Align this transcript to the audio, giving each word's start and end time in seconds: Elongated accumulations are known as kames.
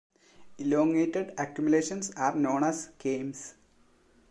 Elongated 0.57 1.31
accumulations 1.37 2.09
are 2.17 2.33
known 2.33 2.63
as 2.63 2.89
kames. 2.97 3.53